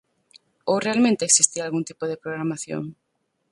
[0.71, 2.83] ¿Ou realmente existía algún tipo de programación?